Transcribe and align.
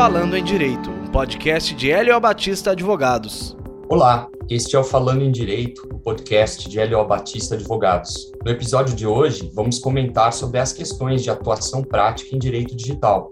Falando 0.00 0.34
em 0.34 0.42
Direito, 0.42 0.88
um 0.90 1.08
podcast 1.08 1.74
de 1.74 1.90
Hélio 1.90 2.18
Batista 2.18 2.70
Advogados. 2.70 3.54
Olá, 3.86 4.30
este 4.48 4.74
é 4.74 4.78
o 4.78 4.82
Falando 4.82 5.20
em 5.20 5.30
Direito, 5.30 5.86
o 5.92 5.98
podcast 5.98 6.66
de 6.66 6.80
Hélio 6.80 7.04
Batista 7.04 7.54
Advogados. 7.54 8.32
No 8.42 8.50
episódio 8.50 8.96
de 8.96 9.06
hoje, 9.06 9.52
vamos 9.54 9.78
comentar 9.78 10.32
sobre 10.32 10.58
as 10.58 10.72
questões 10.72 11.22
de 11.22 11.28
atuação 11.28 11.82
prática 11.82 12.34
em 12.34 12.38
direito 12.38 12.74
digital. 12.74 13.30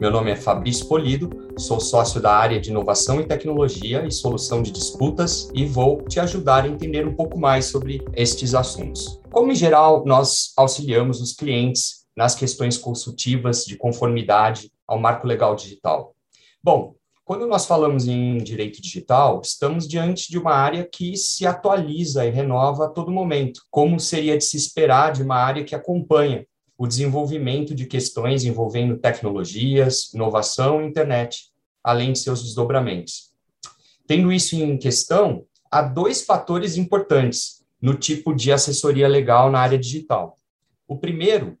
Meu 0.00 0.10
nome 0.10 0.30
é 0.30 0.36
Fabrício 0.36 0.88
Polido, 0.88 1.28
sou 1.58 1.78
sócio 1.78 2.18
da 2.18 2.34
área 2.34 2.58
de 2.58 2.70
inovação 2.70 3.20
e 3.20 3.26
tecnologia 3.26 4.06
e 4.06 4.10
solução 4.10 4.62
de 4.62 4.70
disputas 4.70 5.50
e 5.52 5.66
vou 5.66 6.00
te 6.00 6.18
ajudar 6.18 6.64
a 6.64 6.68
entender 6.68 7.06
um 7.06 7.14
pouco 7.14 7.38
mais 7.38 7.66
sobre 7.66 8.02
estes 8.14 8.54
assuntos. 8.54 9.20
Como 9.30 9.52
em 9.52 9.54
geral, 9.54 10.02
nós 10.06 10.54
auxiliamos 10.56 11.20
os 11.20 11.34
clientes 11.34 12.06
nas 12.16 12.34
questões 12.34 12.78
consultivas 12.78 13.66
de 13.66 13.76
conformidade 13.76 14.70
ao 14.86 14.98
marco 14.98 15.26
legal 15.26 15.54
digital. 15.54 16.15
Bom, 16.66 16.96
quando 17.24 17.46
nós 17.46 17.64
falamos 17.64 18.08
em 18.08 18.38
direito 18.38 18.82
digital, 18.82 19.40
estamos 19.40 19.86
diante 19.86 20.28
de 20.28 20.36
uma 20.36 20.50
área 20.50 20.84
que 20.84 21.16
se 21.16 21.46
atualiza 21.46 22.26
e 22.26 22.30
renova 22.30 22.86
a 22.86 22.88
todo 22.88 23.12
momento, 23.12 23.60
como 23.70 24.00
seria 24.00 24.36
de 24.36 24.42
se 24.42 24.56
esperar 24.56 25.12
de 25.12 25.22
uma 25.22 25.36
área 25.36 25.62
que 25.62 25.76
acompanha 25.76 26.44
o 26.76 26.84
desenvolvimento 26.84 27.72
de 27.72 27.86
questões 27.86 28.44
envolvendo 28.44 28.98
tecnologias, 28.98 30.12
inovação 30.12 30.82
e 30.82 30.88
internet, 30.88 31.52
além 31.84 32.12
de 32.12 32.18
seus 32.18 32.42
desdobramentos. 32.42 33.30
Tendo 34.04 34.32
isso 34.32 34.56
em 34.56 34.76
questão, 34.76 35.44
há 35.70 35.82
dois 35.82 36.24
fatores 36.24 36.76
importantes 36.76 37.64
no 37.80 37.94
tipo 37.94 38.34
de 38.34 38.50
assessoria 38.50 39.06
legal 39.06 39.52
na 39.52 39.60
área 39.60 39.78
digital. 39.78 40.36
O 40.88 40.98
primeiro 40.98 41.56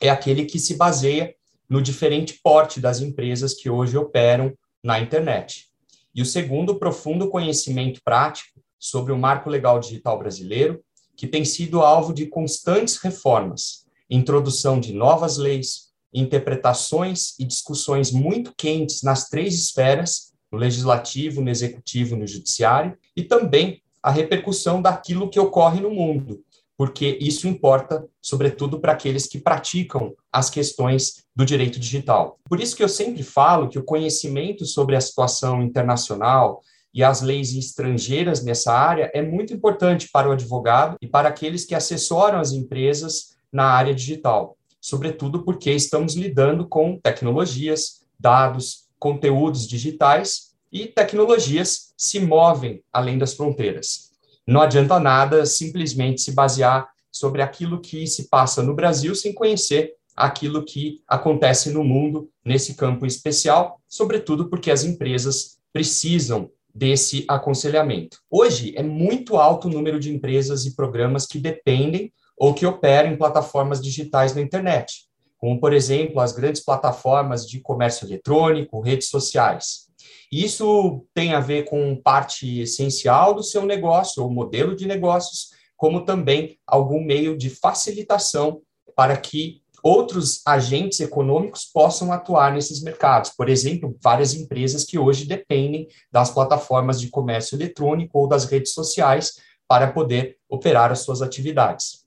é 0.00 0.10
aquele 0.10 0.46
que 0.46 0.58
se 0.58 0.74
baseia 0.74 1.32
no 1.68 1.82
diferente 1.82 2.38
porte 2.42 2.80
das 2.80 3.00
empresas 3.00 3.54
que 3.54 3.68
hoje 3.68 3.96
operam 3.96 4.54
na 4.82 5.00
internet. 5.00 5.66
E 6.14 6.22
o 6.22 6.26
segundo, 6.26 6.78
profundo 6.78 7.28
conhecimento 7.28 8.00
prático 8.02 8.60
sobre 8.78 9.12
o 9.12 9.18
marco 9.18 9.50
legal 9.50 9.78
digital 9.78 10.18
brasileiro, 10.18 10.82
que 11.16 11.26
tem 11.26 11.44
sido 11.44 11.82
alvo 11.82 12.14
de 12.14 12.26
constantes 12.26 12.96
reformas, 12.96 13.84
introdução 14.08 14.80
de 14.80 14.92
novas 14.92 15.36
leis, 15.36 15.88
interpretações 16.14 17.38
e 17.38 17.44
discussões 17.44 18.10
muito 18.10 18.54
quentes 18.56 19.02
nas 19.02 19.28
três 19.28 19.54
esferas, 19.54 20.32
no 20.50 20.58
legislativo, 20.58 21.42
no 21.42 21.50
executivo, 21.50 22.16
no 22.16 22.26
judiciário, 22.26 22.96
e 23.14 23.22
também 23.22 23.82
a 24.02 24.10
repercussão 24.10 24.80
daquilo 24.80 25.28
que 25.28 25.38
ocorre 25.38 25.80
no 25.80 25.90
mundo, 25.90 26.42
porque 26.78 27.18
isso 27.20 27.48
importa, 27.48 28.06
sobretudo, 28.22 28.78
para 28.78 28.92
aqueles 28.92 29.26
que 29.26 29.40
praticam 29.40 30.14
as 30.32 30.48
questões 30.48 31.24
do 31.34 31.44
direito 31.44 31.80
digital. 31.80 32.38
Por 32.48 32.60
isso 32.60 32.76
que 32.76 32.84
eu 32.84 32.88
sempre 32.88 33.24
falo 33.24 33.68
que 33.68 33.80
o 33.80 33.84
conhecimento 33.84 34.64
sobre 34.64 34.94
a 34.94 35.00
situação 35.00 35.60
internacional 35.60 36.62
e 36.94 37.02
as 37.02 37.20
leis 37.20 37.52
estrangeiras 37.52 38.44
nessa 38.44 38.72
área 38.72 39.10
é 39.12 39.20
muito 39.20 39.52
importante 39.52 40.08
para 40.12 40.28
o 40.28 40.32
advogado 40.32 40.96
e 41.02 41.08
para 41.08 41.28
aqueles 41.28 41.64
que 41.64 41.74
assessoram 41.74 42.38
as 42.38 42.52
empresas 42.52 43.36
na 43.52 43.64
área 43.64 43.94
digital, 43.94 44.56
sobretudo 44.80 45.42
porque 45.42 45.72
estamos 45.72 46.14
lidando 46.14 46.68
com 46.68 46.96
tecnologias, 47.00 48.02
dados, 48.20 48.84
conteúdos 49.00 49.66
digitais 49.66 50.52
e 50.70 50.86
tecnologias 50.86 51.92
se 51.96 52.20
movem 52.20 52.84
além 52.92 53.18
das 53.18 53.34
fronteiras. 53.34 54.07
Não 54.48 54.62
adianta 54.62 54.98
nada 54.98 55.44
simplesmente 55.44 56.22
se 56.22 56.32
basear 56.32 56.88
sobre 57.12 57.42
aquilo 57.42 57.82
que 57.82 58.06
se 58.06 58.30
passa 58.30 58.62
no 58.62 58.74
Brasil 58.74 59.14
sem 59.14 59.34
conhecer 59.34 59.92
aquilo 60.16 60.64
que 60.64 61.02
acontece 61.06 61.70
no 61.70 61.84
mundo 61.84 62.30
nesse 62.42 62.74
campo 62.74 63.04
especial, 63.04 63.78
sobretudo 63.86 64.48
porque 64.48 64.70
as 64.70 64.84
empresas 64.84 65.58
precisam 65.70 66.50
desse 66.74 67.26
aconselhamento. 67.28 68.20
Hoje 68.30 68.72
é 68.74 68.82
muito 68.82 69.36
alto 69.36 69.68
o 69.68 69.70
número 69.70 70.00
de 70.00 70.10
empresas 70.10 70.64
e 70.64 70.74
programas 70.74 71.26
que 71.26 71.38
dependem 71.38 72.10
ou 72.34 72.54
que 72.54 72.64
operam 72.64 73.12
em 73.12 73.18
plataformas 73.18 73.82
digitais 73.82 74.34
na 74.34 74.40
internet, 74.40 75.10
como 75.36 75.60
por 75.60 75.74
exemplo 75.74 76.20
as 76.20 76.32
grandes 76.32 76.64
plataformas 76.64 77.46
de 77.46 77.60
comércio 77.60 78.06
eletrônico, 78.06 78.80
redes 78.80 79.10
sociais. 79.10 79.87
Isso 80.30 81.06
tem 81.14 81.32
a 81.32 81.40
ver 81.40 81.64
com 81.64 81.96
parte 81.96 82.60
essencial 82.60 83.34
do 83.34 83.42
seu 83.42 83.64
negócio 83.64 84.22
ou 84.22 84.30
modelo 84.30 84.76
de 84.76 84.86
negócios, 84.86 85.50
como 85.76 86.04
também 86.04 86.58
algum 86.66 87.02
meio 87.02 87.36
de 87.36 87.48
facilitação 87.48 88.60
para 88.94 89.16
que 89.16 89.62
outros 89.82 90.42
agentes 90.44 91.00
econômicos 91.00 91.64
possam 91.64 92.12
atuar 92.12 92.52
nesses 92.52 92.82
mercados. 92.82 93.30
Por 93.30 93.48
exemplo, 93.48 93.96
várias 94.02 94.34
empresas 94.34 94.84
que 94.84 94.98
hoje 94.98 95.24
dependem 95.24 95.86
das 96.10 96.30
plataformas 96.30 97.00
de 97.00 97.08
comércio 97.08 97.56
eletrônico 97.56 98.18
ou 98.18 98.28
das 98.28 98.44
redes 98.44 98.72
sociais 98.72 99.34
para 99.68 99.92
poder 99.92 100.36
operar 100.48 100.90
as 100.90 101.00
suas 101.00 101.22
atividades. 101.22 102.06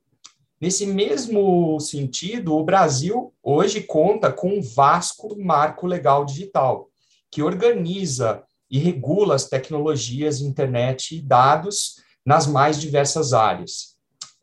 Nesse 0.60 0.86
mesmo 0.86 1.80
sentido, 1.80 2.56
o 2.56 2.64
Brasil 2.64 3.34
hoje 3.42 3.82
conta 3.82 4.32
com 4.32 4.60
um 4.60 4.62
vasco 4.62 5.36
marco 5.40 5.88
legal 5.88 6.24
digital, 6.24 6.91
que 7.32 7.42
organiza 7.42 8.44
e 8.70 8.78
regula 8.78 9.36
as 9.36 9.48
tecnologias, 9.48 10.42
internet 10.42 11.16
e 11.16 11.22
dados 11.22 11.96
nas 12.26 12.46
mais 12.46 12.80
diversas 12.80 13.34
áreas. 13.34 13.96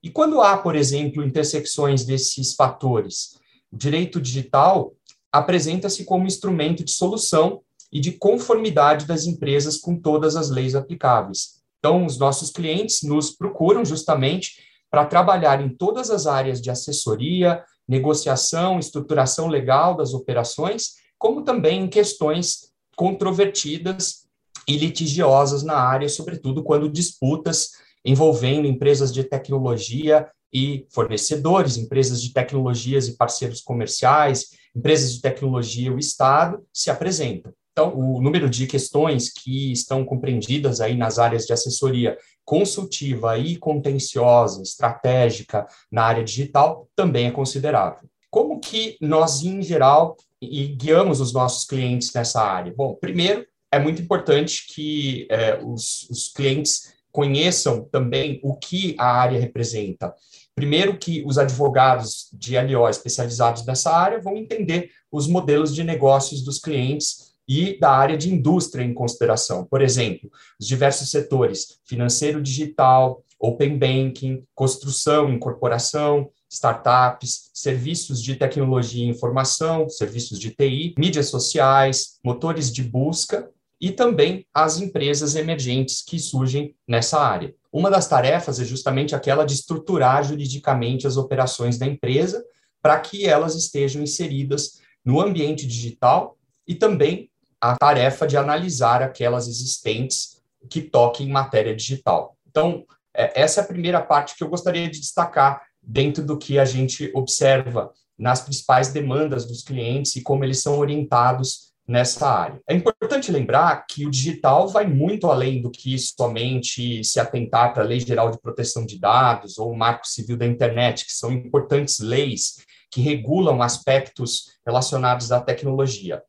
E 0.02 0.10
quando 0.10 0.40
há, 0.40 0.56
por 0.56 0.76
exemplo, 0.76 1.24
intersecções 1.24 2.04
desses 2.04 2.54
fatores, 2.54 3.38
o 3.70 3.76
direito 3.76 4.20
digital 4.20 4.94
apresenta-se 5.32 6.04
como 6.04 6.26
instrumento 6.26 6.84
de 6.84 6.90
solução 6.90 7.60
e 7.92 8.00
de 8.00 8.12
conformidade 8.12 9.06
das 9.06 9.26
empresas 9.26 9.78
com 9.78 9.98
todas 9.98 10.36
as 10.36 10.50
leis 10.50 10.74
aplicáveis. 10.74 11.58
Então, 11.78 12.04
os 12.04 12.18
nossos 12.18 12.50
clientes 12.50 13.02
nos 13.02 13.30
procuram 13.30 13.84
justamente 13.84 14.62
para 14.90 15.04
trabalhar 15.04 15.60
em 15.60 15.68
todas 15.68 16.10
as 16.10 16.26
áreas 16.26 16.60
de 16.60 16.70
assessoria, 16.70 17.62
negociação, 17.86 18.78
estruturação 18.78 19.48
legal 19.48 19.96
das 19.96 20.12
operações, 20.12 20.94
como 21.18 21.42
também 21.42 21.84
em 21.84 21.88
questões 21.88 22.67
controvertidas 22.98 24.26
e 24.66 24.76
litigiosas 24.76 25.62
na 25.62 25.76
área, 25.76 26.08
sobretudo 26.08 26.64
quando 26.64 26.90
disputas 26.90 27.70
envolvendo 28.04 28.66
empresas 28.66 29.14
de 29.14 29.22
tecnologia 29.22 30.28
e 30.52 30.84
fornecedores, 30.90 31.76
empresas 31.76 32.20
de 32.20 32.32
tecnologias 32.32 33.06
e 33.06 33.16
parceiros 33.16 33.60
comerciais, 33.60 34.48
empresas 34.74 35.12
de 35.12 35.20
tecnologia 35.20 35.86
e 35.86 35.90
o 35.90 35.98
Estado 35.98 36.60
se 36.72 36.90
apresentam. 36.90 37.52
Então, 37.70 37.96
o 37.96 38.20
número 38.20 38.50
de 38.50 38.66
questões 38.66 39.32
que 39.32 39.70
estão 39.70 40.04
compreendidas 40.04 40.80
aí 40.80 40.96
nas 40.96 41.20
áreas 41.20 41.46
de 41.46 41.52
assessoria 41.52 42.18
consultiva 42.44 43.38
e 43.38 43.56
contenciosa, 43.56 44.60
estratégica 44.60 45.64
na 45.92 46.02
área 46.02 46.24
digital 46.24 46.88
também 46.96 47.26
é 47.26 47.30
considerável. 47.30 48.08
Como 48.28 48.58
que 48.58 48.96
nós, 49.00 49.44
em 49.44 49.62
geral, 49.62 50.16
e 50.40 50.68
guiamos 50.68 51.20
os 51.20 51.32
nossos 51.32 51.64
clientes 51.64 52.12
nessa 52.12 52.40
área? 52.40 52.72
Bom, 52.76 52.94
primeiro, 52.94 53.46
é 53.70 53.78
muito 53.78 54.00
importante 54.00 54.66
que 54.72 55.26
é, 55.30 55.60
os, 55.62 56.08
os 56.10 56.28
clientes 56.28 56.94
conheçam 57.10 57.84
também 57.84 58.40
o 58.42 58.56
que 58.56 58.94
a 58.98 59.06
área 59.06 59.40
representa. 59.40 60.14
Primeiro, 60.54 60.98
que 60.98 61.22
os 61.26 61.38
advogados 61.38 62.28
de 62.32 62.58
LO 62.58 62.88
especializados 62.88 63.64
nessa 63.64 63.92
área 63.92 64.20
vão 64.20 64.36
entender 64.36 64.90
os 65.10 65.26
modelos 65.26 65.74
de 65.74 65.84
negócios 65.84 66.42
dos 66.42 66.58
clientes 66.58 67.28
e 67.46 67.78
da 67.78 67.90
área 67.90 68.16
de 68.16 68.32
indústria 68.32 68.84
em 68.84 68.92
consideração. 68.92 69.64
Por 69.64 69.80
exemplo, 69.80 70.30
os 70.60 70.66
diversos 70.66 71.10
setores 71.10 71.78
financeiro 71.84 72.42
digital, 72.42 73.24
open 73.38 73.78
banking, 73.78 74.44
construção, 74.54 75.32
incorporação, 75.32 76.28
startups, 76.48 77.50
serviços 77.52 78.22
de 78.22 78.36
tecnologia 78.36 79.04
e 79.04 79.08
informação, 79.08 79.88
serviços 79.88 80.38
de 80.38 80.50
TI, 80.50 80.94
mídias 80.98 81.28
sociais, 81.28 82.18
motores 82.24 82.72
de 82.72 82.82
busca 82.82 83.50
e 83.80 83.92
também 83.92 84.46
as 84.52 84.80
empresas 84.80 85.36
emergentes 85.36 86.02
que 86.02 86.18
surgem 86.18 86.74
nessa 86.86 87.20
área. 87.20 87.54
Uma 87.72 87.90
das 87.90 88.08
tarefas 88.08 88.58
é 88.58 88.64
justamente 88.64 89.14
aquela 89.14 89.44
de 89.44 89.54
estruturar 89.54 90.24
juridicamente 90.24 91.06
as 91.06 91.16
operações 91.16 91.78
da 91.78 91.86
empresa 91.86 92.44
para 92.80 92.98
que 92.98 93.26
elas 93.26 93.54
estejam 93.54 94.02
inseridas 94.02 94.80
no 95.04 95.20
ambiente 95.20 95.66
digital 95.66 96.36
e 96.66 96.74
também 96.74 97.30
a 97.60 97.76
tarefa 97.76 98.26
de 98.26 98.36
analisar 98.36 99.02
aquelas 99.02 99.48
existentes 99.48 100.40
que 100.68 100.80
toquem 100.80 101.28
em 101.28 101.32
matéria 101.32 101.74
digital. 101.74 102.36
Então, 102.48 102.84
é, 103.14 103.42
essa 103.42 103.60
é 103.60 103.64
a 103.64 103.66
primeira 103.66 104.00
parte 104.00 104.36
que 104.36 104.42
eu 104.42 104.48
gostaria 104.48 104.88
de 104.88 105.00
destacar 105.00 105.62
dentro 105.82 106.24
do 106.24 106.38
que 106.38 106.58
a 106.58 106.64
gente 106.64 107.10
observa 107.14 107.92
nas 108.18 108.40
principais 108.40 108.88
demandas 108.88 109.46
dos 109.46 109.62
clientes 109.62 110.16
e 110.16 110.22
como 110.22 110.44
eles 110.44 110.60
são 110.60 110.78
orientados 110.78 111.68
nessa 111.86 112.28
área. 112.28 112.60
É 112.68 112.74
importante 112.74 113.32
lembrar 113.32 113.86
que 113.86 114.06
o 114.06 114.10
digital 114.10 114.68
vai 114.68 114.86
muito 114.86 115.28
além 115.28 115.62
do 115.62 115.70
que 115.70 115.98
somente 115.98 117.02
se 117.02 117.18
atentar 117.18 117.72
para 117.72 117.82
a 117.82 117.86
Lei 117.86 117.98
Geral 117.98 118.30
de 118.30 118.40
Proteção 118.40 118.84
de 118.84 118.98
Dados 118.98 119.56
ou 119.56 119.72
o 119.72 119.76
Marco 119.76 120.06
Civil 120.06 120.36
da 120.36 120.46
Internet, 120.46 121.06
que 121.06 121.12
são 121.12 121.32
importantes 121.32 121.98
leis 121.98 122.56
que 122.90 123.00
regulam 123.00 123.62
aspectos 123.62 124.58
relacionados 124.66 125.32
à 125.32 125.40
tecnologia. 125.40 126.22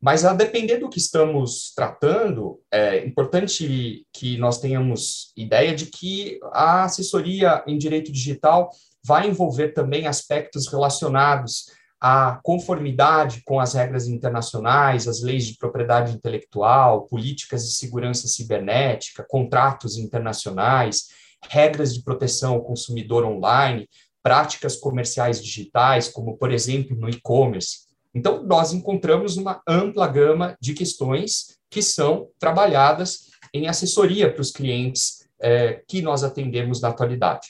Mas, 0.00 0.24
a 0.24 0.34
depender 0.34 0.78
do 0.78 0.90
que 0.90 0.98
estamos 0.98 1.72
tratando, 1.74 2.60
é 2.70 3.06
importante 3.06 4.04
que 4.12 4.36
nós 4.36 4.60
tenhamos 4.60 5.32
ideia 5.34 5.74
de 5.74 5.86
que 5.86 6.38
a 6.52 6.84
assessoria 6.84 7.64
em 7.66 7.78
direito 7.78 8.12
digital 8.12 8.70
vai 9.04 9.28
envolver 9.28 9.68
também 9.68 10.06
aspectos 10.06 10.66
relacionados 10.66 11.66
à 12.00 12.40
conformidade 12.42 13.42
com 13.44 13.60
as 13.60 13.74
regras 13.74 14.08
internacionais, 14.08 15.06
as 15.06 15.22
leis 15.22 15.46
de 15.46 15.58
propriedade 15.58 16.14
intelectual, 16.14 17.06
políticas 17.06 17.66
de 17.66 17.74
segurança 17.74 18.26
cibernética, 18.26 19.26
contratos 19.28 19.96
internacionais, 19.96 21.08
regras 21.48 21.94
de 21.94 22.02
proteção 22.02 22.54
ao 22.54 22.64
consumidor 22.64 23.24
online, 23.24 23.88
práticas 24.22 24.76
comerciais 24.76 25.42
digitais, 25.42 26.08
como, 26.08 26.36
por 26.38 26.50
exemplo, 26.50 26.96
no 26.96 27.10
e-commerce. 27.10 27.84
Então, 28.14 28.42
nós 28.44 28.72
encontramos 28.72 29.36
uma 29.36 29.60
ampla 29.68 30.06
gama 30.06 30.56
de 30.60 30.72
questões 30.72 31.58
que 31.68 31.82
são 31.82 32.28
trabalhadas 32.38 33.30
em 33.52 33.68
assessoria 33.68 34.32
para 34.32 34.40
os 34.40 34.50
clientes 34.50 35.28
é, 35.40 35.82
que 35.86 36.00
nós 36.00 36.24
atendemos 36.24 36.80
na 36.80 36.88
atualidade. 36.88 37.48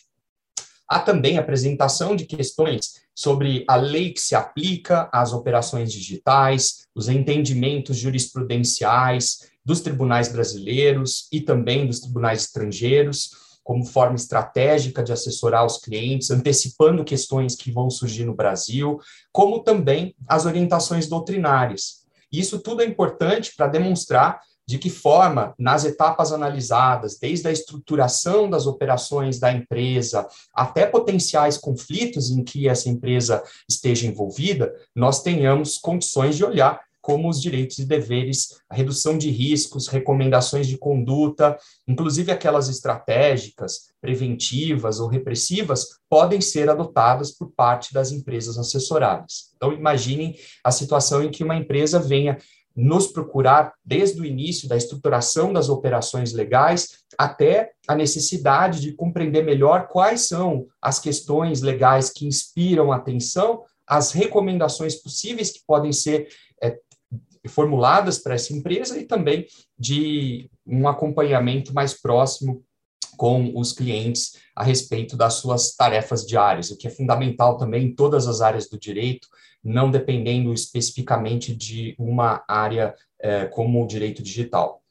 Há 0.89 1.01
também 1.01 1.39
apresentação 1.39 2.15
de 2.15 2.27
questões 2.27 3.03
sobre 3.15 3.65
a 3.69 3.77
lei 3.77 4.13
que 4.13 4.21
se 4.21 4.35
aplica 4.35 5.09
às 5.13 5.33
operações 5.33 5.93
digitais, 5.93 6.87
os 6.95 7.09
entendimentos 7.09 7.97
jurisprudenciais 7.97 9.51
dos 9.65 9.81
tribunais 9.81 10.29
brasileiros 10.29 11.27
e 11.33 11.41
também 11.41 11.87
dos 11.87 12.01
tribunais 12.01 12.43
estrangeiros, 12.43 13.31
como 13.63 13.87
forma 13.87 14.17
estratégica 14.17 15.03
de 15.03 15.11
assessorar 15.11 15.65
os 15.65 15.79
clientes, 15.79 16.31
antecipando 16.31 17.03
questões 17.03 17.55
que 17.57 17.73
vão 17.73 17.89
surgir 17.89 18.27
no 18.27 18.35
Brasil, 18.35 19.01
como 19.33 19.63
também 19.63 20.15
as 20.29 20.45
orientações 20.45 21.09
doutrinárias. 21.09 22.05
Isso 22.31 22.59
tudo 22.59 22.83
é 22.83 22.85
importante 22.85 23.55
para 23.57 23.69
demonstrar 23.69 24.39
de 24.67 24.79
que 24.79 24.89
forma, 24.89 25.55
nas 25.59 25.85
etapas 25.85 26.33
analisadas, 26.33 27.19
desde 27.19 27.49
a 27.49 27.53
estruturação 27.53 28.49
das 28.49 28.67
operações 28.67 29.39
da 29.39 29.53
empresa 29.53 30.27
até 30.55 30.87
potenciais 30.87 31.59
conflitos 31.59 32.31
em 32.31 32.43
que 32.43 32.69
essa 32.69 32.89
empresa 32.89 33.43
esteja 33.69 34.07
envolvida, 34.07 34.75
nós 34.95 35.23
tenhamos 35.23 35.79
condições 35.79 36.37
de 36.37 36.45
olhar 36.45 36.81
como 37.05 37.29
os 37.29 37.41
direitos 37.41 37.79
e 37.79 37.85
deveres, 37.85 38.63
a 38.67 38.75
redução 38.75 39.19
de 39.19 39.31
riscos, 39.31 39.89
recomendações 39.89 40.67
de 40.67 40.79
conduta, 40.79 41.55
inclusive 41.87 42.33
aquelas 42.33 42.71
estratégicas, 42.71 43.91
preventivas 44.01 44.99
ou 45.01 45.07
repressivas, 45.07 45.99
podem 46.09 46.41
ser 46.41 46.71
adotadas 46.71 47.31
por 47.31 47.53
parte 47.55 47.93
das 47.93 48.11
empresas 48.11 48.57
assessoradas. 48.57 49.53
Então, 49.55 49.71
imaginem 49.71 50.35
a 50.65 50.71
situação 50.71 51.23
em 51.23 51.31
que 51.31 51.45
uma 51.45 51.57
empresa 51.57 51.99
venha 51.99 52.39
nos 52.75 53.07
procurar 53.07 53.73
desde 53.85 54.21
o 54.21 54.25
início 54.25 54.69
da 54.69 54.77
estruturação 54.77 55.53
das 55.53 55.69
operações 55.69 56.33
legais 56.33 57.05
até 57.17 57.73
a 57.87 57.95
necessidade 57.95 58.81
de 58.81 58.93
compreender 58.93 59.45
melhor 59.45 59.87
quais 59.89 60.23
são 60.23 60.67
as 60.83 60.99
questões 60.99 61.61
legais 61.61 62.11
que 62.11 62.27
inspiram 62.27 62.93
atenção, 62.93 63.63
as 63.87 64.13
recomendações 64.13 64.97
possíveis 64.97 65.53
que 65.53 65.61
podem 65.67 65.93
ser 65.93 66.29
é, 66.61 66.79
formuladas 67.49 68.19
para 68.19 68.35
essa 68.35 68.53
empresa 68.53 68.99
e 68.99 69.05
também 69.05 69.47
de 69.79 70.51
um 70.67 70.89
acompanhamento 70.89 71.73
mais 71.73 71.95
próximo 71.95 72.65
com 73.17 73.53
os 73.57 73.73
clientes 73.73 74.33
a 74.57 74.65
respeito 74.65 75.17
das 75.17 75.35
suas 75.35 75.75
tarefas 75.77 76.27
diárias, 76.27 76.71
o 76.71 76.77
que 76.77 76.87
é 76.87 76.91
fundamental 76.91 77.57
também 77.57 77.87
em 77.87 77.95
todas 77.95 78.27
as 78.27 78.41
áreas 78.41 78.69
do 78.69 78.79
direito, 78.79 79.29
não 79.65 79.91
dependendo 79.91 80.53
especificamente 80.53 81.55
de 81.55 81.95
uma 81.99 82.45
área 82.47 82.95
é, 83.21 83.47
como 83.47 83.83
o 83.83 83.87
direito 83.87 84.23
digital. 84.23 84.83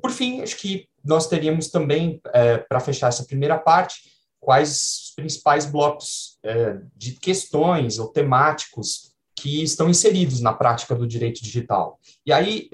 Por 0.00 0.10
fim, 0.10 0.40
acho 0.40 0.56
que 0.56 0.88
nós 1.04 1.26
teríamos 1.26 1.68
também, 1.68 2.20
é, 2.32 2.58
para 2.58 2.80
fechar 2.80 3.08
essa 3.08 3.24
primeira 3.24 3.58
parte, 3.58 4.10
quais 4.40 4.70
os 4.70 5.12
principais 5.14 5.66
blocos 5.66 6.38
é, 6.42 6.78
de 6.96 7.12
questões 7.12 7.98
ou 7.98 8.08
temáticos 8.08 9.12
que 9.36 9.62
estão 9.62 9.88
inseridos 9.88 10.40
na 10.40 10.52
prática 10.52 10.94
do 10.94 11.06
direito 11.06 11.42
digital. 11.42 12.00
E 12.26 12.32
aí, 12.32 12.68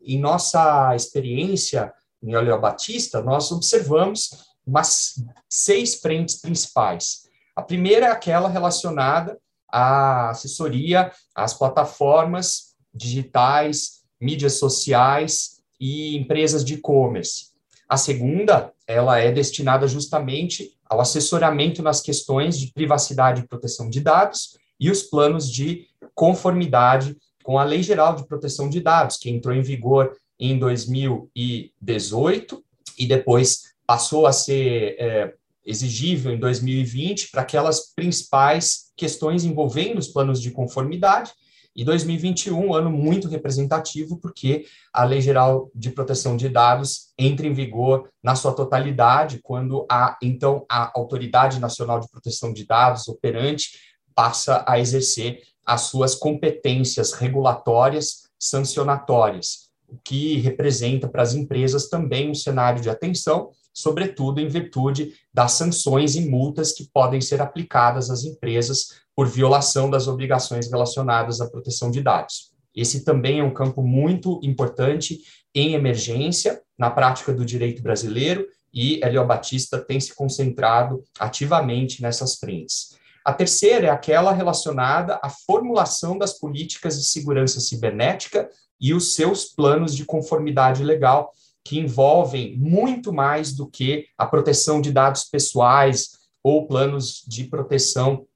em 0.00 0.18
nossa 0.18 0.92
experiência 0.96 1.92
em 2.20 2.34
Oleo 2.34 2.60
Batista, 2.60 3.22
nós 3.22 3.52
observamos 3.52 4.30
umas 4.66 5.14
seis 5.48 5.94
frentes 6.00 6.40
principais. 6.40 7.28
A 7.54 7.62
primeira 7.62 8.06
é 8.06 8.10
aquela 8.10 8.48
relacionada 8.48 9.38
à 9.68 10.30
assessoria 10.30 11.12
às 11.34 11.54
plataformas 11.54 12.74
digitais, 12.92 14.02
mídias 14.20 14.58
sociais 14.58 15.60
e 15.80 16.16
empresas 16.16 16.64
de 16.64 16.74
e-commerce. 16.74 17.48
A 17.88 17.96
segunda, 17.96 18.72
ela 18.86 19.18
é 19.18 19.30
destinada 19.30 19.88
justamente 19.88 20.76
ao 20.88 21.00
assessoramento 21.00 21.82
nas 21.82 22.00
questões 22.00 22.58
de 22.58 22.72
privacidade 22.72 23.42
e 23.42 23.46
proteção 23.46 23.88
de 23.88 24.00
dados 24.00 24.56
e 24.80 24.90
os 24.90 25.02
planos 25.02 25.50
de 25.50 25.86
conformidade 26.14 27.16
com 27.42 27.58
a 27.58 27.64
Lei 27.64 27.82
Geral 27.82 28.14
de 28.14 28.26
Proteção 28.26 28.68
de 28.68 28.80
Dados, 28.80 29.16
que 29.16 29.30
entrou 29.30 29.54
em 29.54 29.62
vigor 29.62 30.16
em 30.38 30.58
2018 30.58 32.62
e 32.98 33.06
depois 33.06 33.74
passou 33.86 34.26
a 34.26 34.32
ser 34.32 34.96
é, 34.98 35.34
exigível 35.68 36.32
em 36.32 36.38
2020 36.38 37.30
para 37.30 37.42
aquelas 37.42 37.92
principais 37.94 38.90
questões 38.96 39.44
envolvendo 39.44 39.98
os 39.98 40.08
planos 40.08 40.40
de 40.40 40.50
conformidade. 40.50 41.30
E 41.76 41.84
2021, 41.84 42.58
um 42.58 42.74
ano 42.74 42.90
muito 42.90 43.28
representativo, 43.28 44.18
porque 44.18 44.64
a 44.92 45.04
Lei 45.04 45.20
Geral 45.20 45.70
de 45.74 45.90
Proteção 45.90 46.36
de 46.36 46.48
Dados 46.48 47.12
entra 47.16 47.46
em 47.46 47.52
vigor 47.52 48.08
na 48.20 48.34
sua 48.34 48.52
totalidade, 48.52 49.38
quando 49.42 49.86
a, 49.88 50.18
então, 50.20 50.64
a 50.68 50.90
Autoridade 50.98 51.60
Nacional 51.60 52.00
de 52.00 52.08
Proteção 52.08 52.52
de 52.52 52.66
Dados, 52.66 53.06
operante, 53.06 53.78
passa 54.14 54.64
a 54.66 54.80
exercer 54.80 55.42
as 55.64 55.82
suas 55.82 56.14
competências 56.14 57.12
regulatórias 57.12 58.28
sancionatórias, 58.38 59.68
o 59.86 59.96
que 60.02 60.38
representa 60.38 61.06
para 61.06 61.22
as 61.22 61.34
empresas 61.34 61.88
também 61.88 62.30
um 62.30 62.34
cenário 62.34 62.80
de 62.80 62.90
atenção, 62.90 63.50
sobretudo 63.78 64.40
em 64.40 64.48
virtude 64.48 65.12
das 65.32 65.52
sanções 65.52 66.16
e 66.16 66.28
multas 66.28 66.72
que 66.72 66.88
podem 66.92 67.20
ser 67.20 67.40
aplicadas 67.40 68.10
às 68.10 68.24
empresas 68.24 69.02
por 69.14 69.28
violação 69.28 69.88
das 69.88 70.08
obrigações 70.08 70.68
relacionadas 70.68 71.40
à 71.40 71.48
proteção 71.48 71.88
de 71.88 72.02
dados. 72.02 72.50
Esse 72.74 73.04
também 73.04 73.38
é 73.38 73.44
um 73.44 73.54
campo 73.54 73.80
muito 73.80 74.40
importante 74.42 75.20
em 75.54 75.74
emergência 75.74 76.60
na 76.76 76.90
prática 76.90 77.32
do 77.32 77.44
direito 77.44 77.80
brasileiro 77.80 78.48
e 78.74 79.00
Helio 79.02 79.24
Batista 79.24 79.78
tem 79.78 80.00
se 80.00 80.12
concentrado 80.12 81.04
ativamente 81.18 82.02
nessas 82.02 82.34
frentes. 82.34 82.96
A 83.24 83.32
terceira 83.32 83.86
é 83.86 83.90
aquela 83.90 84.32
relacionada 84.32 85.20
à 85.22 85.30
formulação 85.30 86.18
das 86.18 86.36
políticas 86.36 86.98
de 86.98 87.06
segurança 87.06 87.60
cibernética 87.60 88.48
e 88.80 88.92
os 88.92 89.14
seus 89.14 89.44
planos 89.44 89.94
de 89.94 90.04
conformidade 90.04 90.82
legal, 90.82 91.32
que 91.68 91.78
envolvem 91.78 92.56
muito 92.56 93.12
mais 93.12 93.52
do 93.52 93.68
que 93.68 94.06
a 94.16 94.24
proteção 94.24 94.80
de 94.80 94.90
dados 94.90 95.24
pessoais 95.24 96.12
ou 96.42 96.66
planos 96.66 97.22
de 97.28 97.44
proteção 97.44 98.26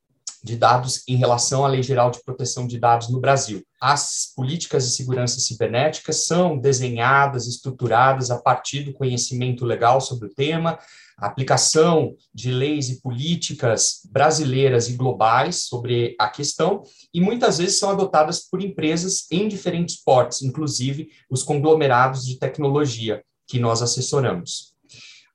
de 0.42 0.56
dados 0.56 1.02
em 1.06 1.16
relação 1.16 1.64
à 1.64 1.68
Lei 1.68 1.82
Geral 1.82 2.10
de 2.10 2.22
Proteção 2.22 2.66
de 2.66 2.78
Dados 2.78 3.08
no 3.08 3.20
Brasil. 3.20 3.62
As 3.80 4.32
políticas 4.34 4.84
de 4.84 4.94
segurança 4.94 5.40
cibernética 5.40 6.12
são 6.12 6.58
desenhadas, 6.58 7.46
estruturadas 7.46 8.30
a 8.30 8.38
partir 8.38 8.82
do 8.82 8.92
conhecimento 8.92 9.64
legal 9.64 10.00
sobre 10.00 10.26
o 10.26 10.34
tema, 10.34 10.78
a 11.18 11.26
aplicação 11.26 12.16
de 12.34 12.50
leis 12.50 12.88
e 12.88 13.00
políticas 13.00 14.00
brasileiras 14.10 14.88
e 14.88 14.94
globais 14.94 15.64
sobre 15.64 16.16
a 16.18 16.28
questão, 16.28 16.82
e 17.14 17.20
muitas 17.20 17.58
vezes 17.58 17.78
são 17.78 17.90
adotadas 17.90 18.40
por 18.40 18.60
empresas 18.60 19.26
em 19.30 19.46
diferentes 19.46 20.02
portes, 20.02 20.42
inclusive 20.42 21.10
os 21.30 21.42
conglomerados 21.42 22.26
de 22.26 22.38
tecnologia 22.38 23.22
que 23.46 23.58
nós 23.58 23.82
assessoramos. 23.82 24.71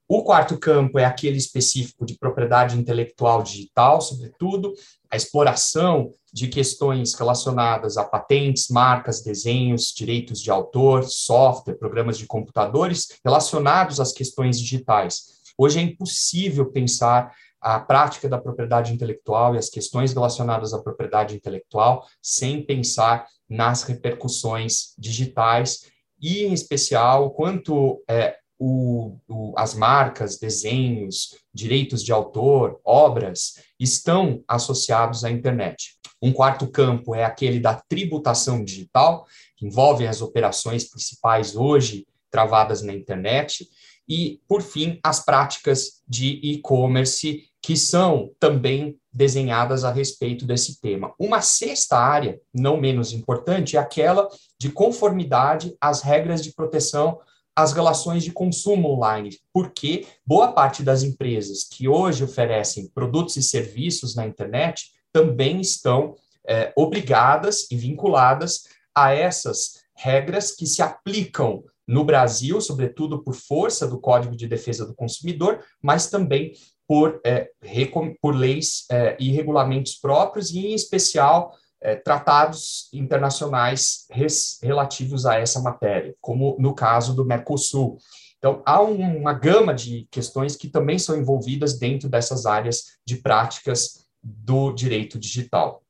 O 0.10 0.24
quarto 0.24 0.58
campo 0.58 0.98
é 0.98 1.04
aquele 1.04 1.38
específico 1.38 2.06
de 2.06 2.18
propriedade 2.18 2.78
intelectual 2.78 3.44
digital, 3.44 4.00
sobretudo, 4.00 4.74
a 5.12 5.18
exploração 5.18 6.12
de 6.32 6.48
questões 6.48 7.14
relacionadas 7.14 7.98
a 7.98 8.06
patentes, 8.06 8.70
marcas, 8.70 9.22
desenhos, 9.22 9.94
direitos 9.94 10.42
de 10.42 10.50
autor, 10.50 11.04
software, 11.04 11.76
programas 11.76 12.18
de 12.18 12.26
computadores 12.26 13.20
relacionados 13.24 14.00
às 14.00 14.14
questões 14.14 14.58
digitais. 14.58 15.42
Hoje 15.58 15.80
é 15.80 15.82
impossível 15.82 16.72
pensar 16.72 17.34
a 17.60 17.78
prática 17.78 18.30
da 18.30 18.38
propriedade 18.38 18.94
intelectual 18.94 19.56
e 19.56 19.58
as 19.58 19.70
questões 19.70 20.14
relacionadas 20.14 20.74
à 20.74 20.82
propriedade 20.82 21.36
intelectual 21.36 22.08
sem 22.22 22.64
pensar 22.64 23.26
nas 23.50 23.84
repercussões 23.84 24.94
digitais 24.98 25.82
e, 26.22 26.46
em 26.46 26.54
especial, 26.54 27.32
quanto 27.32 28.02
é, 28.08 28.38
o, 28.60 29.18
o, 29.28 29.54
as 29.58 29.74
marcas, 29.74 30.38
desenhos, 30.38 31.36
direitos 31.54 32.04
de 32.04 32.12
autor, 32.12 32.80
obras 32.84 33.56
estão 33.80 34.44
associados 34.48 35.24
à 35.24 35.30
internet. 35.30 35.98
Um 36.22 36.34
quarto 36.34 36.68
campo 36.68 37.14
é 37.14 37.24
aquele 37.24 37.60
da 37.60 37.76
tributação 37.76 38.64
digital, 38.64 39.26
que 39.56 39.66
envolve 39.66 40.08
as 40.08 40.22
operações 40.22 40.90
principais 40.90 41.56
hoje 41.56 42.08
travadas 42.32 42.82
na 42.82 42.94
internet. 42.94 43.68
E, 44.10 44.40
por 44.48 44.62
fim, 44.62 45.00
as 45.04 45.24
práticas 45.24 46.02
de 46.08 46.40
e-commerce, 46.42 47.44
que 47.62 47.76
são 47.76 48.32
também 48.40 48.98
desenhadas 49.12 49.84
a 49.84 49.92
respeito 49.92 50.46
desse 50.46 50.80
tema. 50.80 51.14
Uma 51.20 51.42
sexta 51.42 51.98
área, 51.98 52.40
não 52.54 52.78
menos 52.80 53.12
importante, 53.12 53.76
é 53.76 53.80
aquela 53.80 54.30
de 54.60 54.72
conformidade 54.72 55.76
às 55.82 56.02
regras 56.02 56.42
de 56.42 56.54
proteção 56.54 57.20
às 57.58 57.74
relações 57.74 58.24
de 58.24 58.32
consumo 58.32 58.90
online, 58.90 59.40
porque 59.52 60.06
boa 60.24 60.52
parte 60.52 60.84
das 60.84 61.02
empresas 61.02 61.64
que 61.64 61.88
hoje 61.88 62.24
oferecem 62.24 62.88
produtos 62.88 63.36
e 63.36 63.42
serviços 63.42 64.16
na 64.16 64.28
internet 64.28 64.92
também 65.12 65.60
estão 65.60 66.16
é, 66.48 66.72
obrigadas 66.78 67.66
e 67.72 67.76
vinculadas 67.76 68.66
a 68.94 69.12
essas 69.12 69.82
regras 69.96 70.56
que 70.56 70.68
se 70.68 70.84
aplicam 70.84 71.64
no 71.88 72.04
Brasil, 72.04 72.62
sobretudo 72.62 73.24
por 73.24 73.34
força 73.34 73.88
do 73.88 74.00
Código 74.00 74.36
de 74.36 74.46
Defesa 74.46 74.86
do 74.86 74.94
Consumidor, 74.94 75.64
mas 75.82 76.12
também 76.12 76.52
por, 76.88 77.20
é, 77.26 77.50
por 78.22 78.36
leis 78.36 78.86
é, 78.92 79.18
e 79.20 79.32
regulamentos 79.32 79.96
próprios, 79.96 80.52
e 80.52 80.60
em 80.60 80.76
especial 80.76 81.52
é, 81.82 81.96
tratados 81.96 82.90
internacionais 82.94 84.06
res, 84.10 84.60
relativos 84.62 85.26
a 85.26 85.36
essa 85.36 85.62
matéria, 85.62 86.16
como 86.20 86.56
no 86.60 86.74
caso 86.74 87.14
do 87.14 87.26
Mercosul. 87.26 87.98
Então, 88.38 88.62
há 88.66 88.82
um, 88.82 89.20
uma 89.20 89.34
gama 89.34 89.74
de 89.74 90.08
questões 90.12 90.56
que 90.56 90.70
também 90.70 91.00
são 91.00 91.18
envolvidas 91.18 91.80
dentro 91.80 92.08
dessas 92.08 92.46
áreas 92.46 92.98
de 93.06 93.18
práticas 93.18 94.06
do 94.22 94.72
direito 94.72 95.20
digital. 95.20 95.84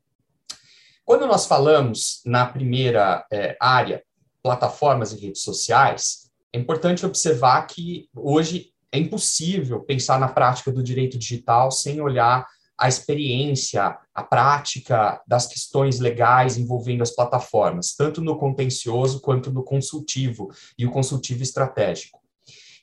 Quando 1.03 1.25
nós 1.25 1.45
falamos 1.45 2.21
na 2.25 2.45
primeira 2.45 3.25
é, 3.31 3.55
área, 3.59 4.03
plataformas 4.43 5.11
e 5.11 5.19
redes 5.19 5.41
sociais, 5.41 6.29
é 6.53 6.59
importante 6.59 7.05
observar 7.05 7.65
que 7.67 8.09
hoje 8.15 8.73
é 8.91 8.97
impossível 8.97 9.81
pensar 9.81 10.19
na 10.19 10.27
prática 10.27 10.71
do 10.71 10.83
direito 10.83 11.17
digital 11.17 11.71
sem 11.71 12.01
olhar 12.01 12.45
a 12.79 12.87
experiência, 12.87 13.97
a 14.13 14.23
prática 14.23 15.21
das 15.27 15.47
questões 15.47 15.99
legais 15.99 16.57
envolvendo 16.57 17.01
as 17.01 17.11
plataformas, 17.11 17.95
tanto 17.95 18.21
no 18.21 18.37
contencioso 18.37 19.19
quanto 19.19 19.51
no 19.51 19.63
consultivo 19.63 20.49
e 20.77 20.85
o 20.85 20.91
consultivo 20.91 21.41
estratégico. 21.41 22.19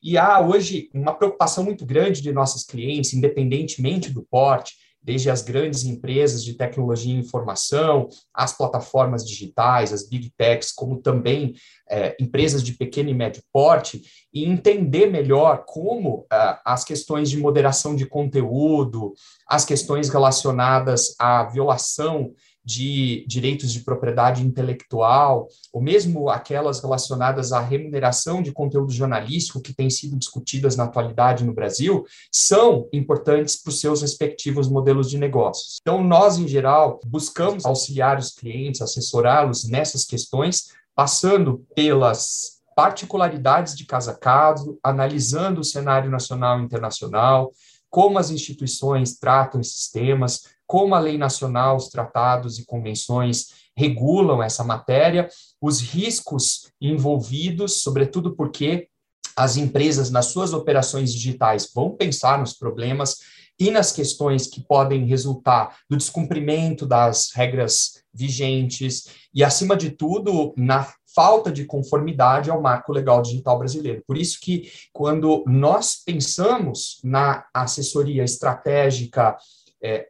E 0.03 0.19
há 0.19 0.39
hoje 0.41 0.91
uma 0.93 1.15
preocupação 1.15 1.65
muito 1.65 1.87
grande 1.87 2.21
de 2.21 2.31
nossos 2.33 2.65
clientes, 2.65 3.15
independentemente 3.15 4.11
do 4.11 4.23
porte, 4.23 4.77
desde 5.05 5.31
as 5.31 5.43
grandes 5.43 5.85
empresas 5.85 6.43
de 6.43 6.55
tecnologia 6.55 7.15
e 7.15 7.19
informação, 7.19 8.09
as 8.33 8.57
plataformas 8.57 9.25
digitais, 9.25 9.93
as 9.93 10.09
big 10.09 10.33
techs, 10.37 10.73
como 10.73 11.01
também 11.01 11.55
é, 11.89 12.17
empresas 12.19 12.63
de 12.63 12.73
pequeno 12.73 13.11
e 13.11 13.15
médio 13.15 13.43
porte, 13.53 14.03
e 14.33 14.45
entender 14.45 15.07
melhor 15.07 15.65
como 15.67 16.27
é, 16.33 16.59
as 16.65 16.83
questões 16.85 17.29
de 17.29 17.37
moderação 17.37 17.95
de 17.95 18.07
conteúdo, 18.07 19.13
as 19.47 19.65
questões 19.65 20.09
relacionadas 20.09 21.15
à 21.19 21.45
violação 21.45 22.33
de 22.64 23.25
direitos 23.26 23.73
de 23.73 23.80
propriedade 23.80 24.44
intelectual, 24.44 25.49
ou 25.73 25.83
mesmo 25.83 26.30
aquelas 26.30 26.80
relacionadas 26.80 27.52
à 27.52 27.61
remuneração 27.61 28.42
de 28.42 28.52
conteúdo 28.52 28.90
jornalístico 28.90 29.61
que 29.61 29.75
têm 29.75 29.90
sido 29.90 30.16
discutidas 30.16 30.75
na 30.76 30.85
atualidade 30.85 31.44
no 31.44 31.52
Brasil, 31.52 32.04
são 32.33 32.88
importantes 32.92 33.61
para 33.61 33.71
os 33.71 33.80
seus 33.80 34.00
respectivos 34.00 34.68
modelos 34.68 35.11
de 35.11 35.18
negócios. 35.18 35.76
Então, 35.80 36.02
nós, 36.02 36.38
em 36.38 36.49
geral, 36.49 37.00
buscamos 37.06 37.66
auxiliar 37.66 38.18
os 38.18 38.30
clientes, 38.30 38.80
assessorá-los 38.80 39.68
nessas 39.68 40.04
questões, 40.04 40.68
passando 40.94 41.66
pelas 41.75 42.54
particularidades 42.75 43.76
de 43.76 43.85
casa 43.85 44.12
a 44.12 44.14
caso, 44.16 44.78
analisando 44.83 45.61
o 45.61 45.64
cenário 45.64 46.11
nacional 46.11 46.61
e 46.61 46.64
internacional, 46.64 47.52
como 47.88 48.18
as 48.18 48.30
instituições 48.30 49.16
tratam 49.16 49.61
esses 49.61 49.88
temas, 49.88 50.54
como 50.66 50.94
a 50.94 50.99
lei 50.99 51.18
nacional, 51.18 51.76
os 51.76 51.88
tratados 51.88 52.59
e 52.59 52.64
convenções 52.64 53.49
regulam 53.76 54.42
essa 54.42 54.62
matéria, 54.62 55.28
os 55.61 55.80
riscos 55.80 56.71
envolvidos, 56.80 57.83
sobretudo 57.83 58.35
porque 58.37 58.88
as 59.37 59.56
empresas, 59.56 60.11
nas 60.11 60.26
suas 60.26 60.52
operações 60.52 61.12
digitais, 61.12 61.68
vão 61.75 61.97
pensar 61.97 62.38
nos 62.38 62.52
problemas 62.52 63.18
e 63.59 63.71
nas 63.71 63.92
questões 63.92 64.47
que 64.47 64.61
podem 64.61 65.06
resultar 65.06 65.76
do 65.88 65.97
descumprimento 65.97 66.87
das 66.87 67.30
regras 67.33 68.02
vigentes 68.12 69.06
e, 69.33 69.42
acima 69.44 69.76
de 69.76 69.90
tudo, 69.90 70.52
na 70.56 70.88
falta 71.14 71.50
de 71.52 71.64
conformidade 71.64 72.50
ao 72.50 72.61
marco 72.61 72.92
legal 72.92 73.23
digital 73.23 73.59
brasileiro. 73.59 74.02
Por 74.06 74.16
isso 74.16 74.38
que, 74.40 74.71
quando 74.92 75.44
nós 75.47 76.02
pensamos 76.04 76.99
na 77.04 77.47
assessoria 77.54 78.25
estratégica 78.25 79.37
é, 79.85 80.09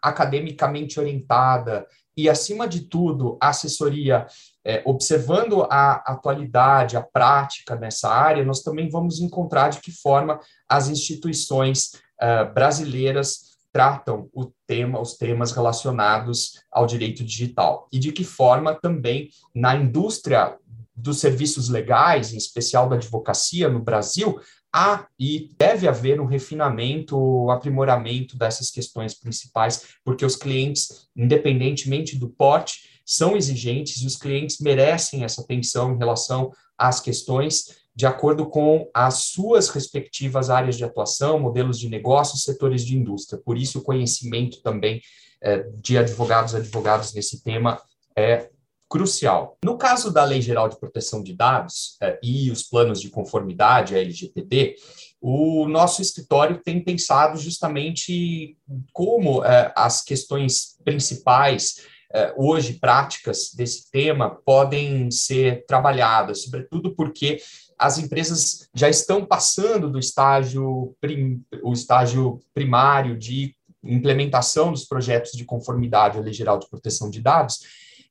academicamente 0.00 1.00
orientada 1.00 1.84
e, 2.16 2.30
acima 2.30 2.68
de 2.68 2.82
tudo, 2.82 3.36
assessoria 3.42 4.26
é, 4.64 4.82
observando 4.86 5.62
a 5.64 5.94
atualidade, 6.06 6.96
a 6.96 7.02
prática 7.02 7.74
nessa 7.74 8.08
área, 8.08 8.44
nós 8.44 8.62
também 8.62 8.88
vamos 8.88 9.20
encontrar 9.20 9.70
de 9.70 9.80
que 9.80 9.90
forma 9.90 10.38
as 10.68 10.88
instituições 10.88 11.92
uh, 12.22 12.52
brasileiras 12.54 13.56
tratam 13.72 14.30
o 14.32 14.50
tema, 14.66 14.98
os 14.98 15.18
temas 15.18 15.52
relacionados 15.52 16.52
ao 16.72 16.86
direito 16.86 17.22
digital 17.22 17.86
e 17.92 17.98
de 17.98 18.10
que 18.12 18.24
forma 18.24 18.74
também 18.74 19.28
na 19.54 19.76
indústria 19.76 20.56
dos 20.94 21.20
serviços 21.20 21.68
legais, 21.68 22.32
em 22.32 22.38
especial 22.38 22.88
da 22.88 22.96
advocacia 22.96 23.68
no 23.68 23.80
Brasil, 23.80 24.40
há 24.76 25.06
e 25.18 25.48
deve 25.56 25.88
haver 25.88 26.20
um 26.20 26.26
refinamento, 26.26 27.16
um 27.16 27.50
aprimoramento 27.50 28.36
dessas 28.36 28.70
questões 28.70 29.14
principais, 29.14 29.86
porque 30.04 30.24
os 30.24 30.36
clientes, 30.36 31.08
independentemente 31.16 32.14
do 32.18 32.28
porte, 32.28 33.00
são 33.02 33.34
exigentes 33.36 34.02
e 34.02 34.06
os 34.06 34.16
clientes 34.16 34.58
merecem 34.60 35.24
essa 35.24 35.40
atenção 35.40 35.94
em 35.94 35.98
relação 35.98 36.52
às 36.76 37.00
questões 37.00 37.86
de 37.94 38.04
acordo 38.04 38.46
com 38.50 38.90
as 38.92 39.28
suas 39.28 39.70
respectivas 39.70 40.50
áreas 40.50 40.76
de 40.76 40.84
atuação, 40.84 41.40
modelos 41.40 41.78
de 41.80 41.88
negócio, 41.88 42.36
setores 42.36 42.84
de 42.84 42.94
indústria. 42.94 43.40
Por 43.42 43.56
isso, 43.56 43.78
o 43.78 43.82
conhecimento 43.82 44.60
também 44.60 45.00
é, 45.40 45.66
de 45.80 45.96
advogados 45.96 46.52
e 46.52 46.56
advogados 46.56 47.14
nesse 47.14 47.42
tema 47.42 47.80
é 48.14 48.50
crucial. 48.88 49.58
No 49.64 49.76
caso 49.76 50.12
da 50.12 50.24
Lei 50.24 50.40
Geral 50.40 50.68
de 50.68 50.78
Proteção 50.78 51.22
de 51.22 51.34
Dados 51.34 51.96
eh, 52.00 52.18
e 52.22 52.50
os 52.50 52.62
planos 52.62 53.00
de 53.00 53.10
conformidade, 53.10 53.94
a 53.94 53.98
LGPD, 53.98 54.76
o 55.20 55.66
nosso 55.66 56.00
escritório 56.00 56.60
tem 56.62 56.82
pensado 56.82 57.38
justamente 57.38 58.56
como 58.92 59.44
eh, 59.44 59.72
as 59.74 60.02
questões 60.02 60.76
principais 60.84 61.82
eh, 62.12 62.32
hoje 62.36 62.74
práticas 62.74 63.52
desse 63.52 63.90
tema 63.90 64.30
podem 64.44 65.10
ser 65.10 65.64
trabalhadas, 65.66 66.42
sobretudo 66.42 66.94
porque 66.94 67.38
as 67.78 67.98
empresas 67.98 68.68
já 68.72 68.88
estão 68.88 69.24
passando 69.24 69.90
do 69.90 69.98
estágio, 69.98 70.96
prim, 71.00 71.44
o 71.62 71.72
estágio 71.72 72.40
primário 72.54 73.18
de 73.18 73.54
implementação 73.82 74.70
dos 74.70 74.84
projetos 74.84 75.32
de 75.32 75.44
conformidade 75.44 76.18
à 76.18 76.20
Lei 76.20 76.32
Geral 76.32 76.58
de 76.58 76.68
Proteção 76.68 77.10
de 77.10 77.20
Dados 77.20 77.60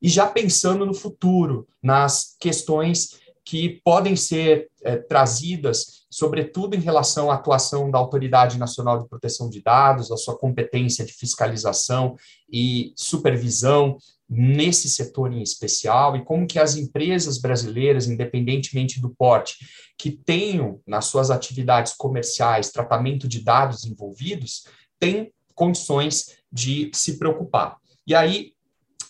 e 0.01 0.09
já 0.09 0.27
pensando 0.27 0.85
no 0.85 0.93
futuro, 0.93 1.67
nas 1.81 2.35
questões 2.39 3.19
que 3.45 3.79
podem 3.83 4.15
ser 4.15 4.69
é, 4.83 4.97
trazidas, 4.97 6.05
sobretudo 6.09 6.75
em 6.75 6.79
relação 6.79 7.29
à 7.29 7.35
atuação 7.35 7.91
da 7.91 7.99
Autoridade 7.99 8.57
Nacional 8.57 8.99
de 8.99 9.07
Proteção 9.07 9.49
de 9.49 9.61
Dados, 9.61 10.11
a 10.11 10.17
sua 10.17 10.35
competência 10.35 11.05
de 11.05 11.13
fiscalização 11.13 12.15
e 12.51 12.91
supervisão 12.95 13.97
nesse 14.27 14.89
setor 14.89 15.31
em 15.31 15.43
especial, 15.43 16.15
e 16.15 16.25
como 16.25 16.47
que 16.47 16.57
as 16.57 16.75
empresas 16.75 17.37
brasileiras, 17.37 18.07
independentemente 18.07 18.99
do 18.99 19.11
porte, 19.11 19.57
que 19.95 20.09
tenham 20.09 20.81
nas 20.87 21.05
suas 21.05 21.29
atividades 21.29 21.93
comerciais 21.93 22.71
tratamento 22.71 23.27
de 23.27 23.43
dados 23.43 23.85
envolvidos, 23.85 24.63
têm 24.99 25.31
condições 25.53 26.37
de 26.51 26.89
se 26.93 27.19
preocupar. 27.19 27.77
E 28.07 28.15
aí, 28.15 28.54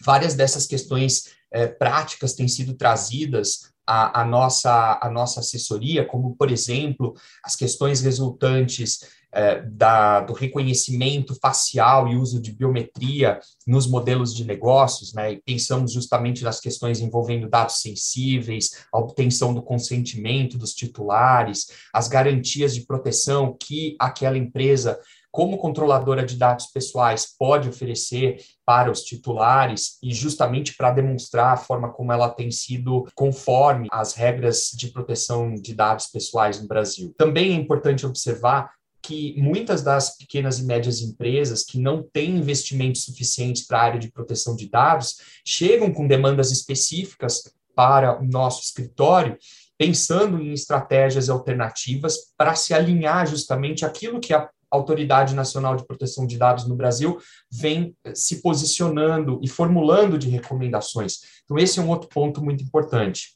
várias 0.01 0.33
dessas 0.33 0.65
questões 0.65 1.35
é, 1.51 1.67
práticas 1.67 2.33
têm 2.33 2.47
sido 2.47 2.73
trazidas 2.73 3.73
à, 3.87 4.21
à, 4.21 4.25
nossa, 4.25 4.99
à 5.01 5.09
nossa 5.09 5.39
assessoria, 5.39 6.05
como, 6.05 6.35
por 6.35 6.51
exemplo, 6.51 7.13
as 7.43 7.55
questões 7.55 8.01
resultantes 8.01 8.99
é, 9.35 9.61
da, 9.61 10.21
do 10.21 10.31
reconhecimento 10.31 11.35
facial 11.41 12.07
e 12.07 12.15
uso 12.15 12.41
de 12.41 12.53
biometria 12.53 13.39
nos 13.67 13.85
modelos 13.85 14.33
de 14.33 14.45
negócios, 14.45 15.13
né? 15.13 15.33
E 15.33 15.41
pensamos 15.41 15.91
justamente 15.91 16.41
nas 16.41 16.61
questões 16.61 17.01
envolvendo 17.01 17.49
dados 17.49 17.81
sensíveis, 17.81 18.85
a 18.93 18.97
obtenção 18.97 19.53
do 19.53 19.61
consentimento 19.61 20.57
dos 20.57 20.73
titulares, 20.73 21.67
as 21.93 22.07
garantias 22.07 22.73
de 22.73 22.85
proteção 22.85 23.55
que 23.59 23.97
aquela 23.99 24.37
empresa 24.37 24.97
como 25.35 25.57
controladora 25.57 26.25
de 26.25 26.37
dados 26.37 26.67
pessoais 26.67 27.27
pode 27.37 27.67
oferecer 27.67 28.37
para 28.65 28.89
os 28.89 29.01
titulares 29.03 29.97
e 30.01 30.13
justamente 30.13 30.73
para 30.77 30.91
demonstrar 30.91 31.53
a 31.53 31.57
forma 31.57 31.91
como 31.91 32.13
ela 32.13 32.29
tem 32.29 32.49
sido 32.49 33.05
conforme 33.13 33.89
às 33.91 34.13
regras 34.13 34.71
de 34.73 34.87
proteção 34.87 35.53
de 35.53 35.73
dados 35.73 36.07
pessoais 36.07 36.61
no 36.61 36.69
Brasil. 36.69 37.13
Também 37.17 37.51
é 37.51 37.55
importante 37.55 38.05
observar 38.05 38.71
que 39.03 39.35
muitas 39.37 39.83
das 39.83 40.17
pequenas 40.17 40.57
e 40.59 40.63
médias 40.63 41.01
empresas 41.01 41.65
que 41.65 41.79
não 41.79 42.01
têm 42.01 42.37
investimentos 42.37 43.03
suficientes 43.03 43.67
para 43.67 43.79
a 43.79 43.83
área 43.83 43.99
de 43.99 44.09
proteção 44.09 44.55
de 44.55 44.69
dados 44.69 45.17
chegam 45.45 45.91
com 45.93 46.07
demandas 46.07 46.49
específicas 46.49 47.53
para 47.75 48.17
o 48.17 48.25
nosso 48.25 48.63
escritório, 48.63 49.37
pensando 49.77 50.41
em 50.41 50.53
estratégias 50.53 51.27
alternativas 51.27 52.33
para 52.37 52.55
se 52.55 52.73
alinhar 52.73 53.27
justamente 53.27 53.83
aquilo 53.83 54.21
que 54.21 54.33
a 54.33 54.49
Autoridade 54.75 55.33
Nacional 55.33 55.75
de 55.75 55.85
Proteção 55.85 56.27
de 56.27 56.37
Dados 56.37 56.67
no 56.67 56.75
Brasil 56.75 57.17
vem 57.51 57.95
se 58.13 58.41
posicionando 58.41 59.39
e 59.41 59.47
formulando 59.47 60.17
de 60.17 60.29
recomendações. 60.29 61.19
Então, 61.43 61.57
esse 61.57 61.79
é 61.79 61.81
um 61.81 61.89
outro 61.89 62.09
ponto 62.09 62.43
muito 62.43 62.63
importante. 62.63 63.35